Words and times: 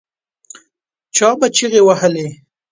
چا 1.15 1.29
به 1.39 1.47
چیغې 1.55 1.81
وهلې. 1.83 2.27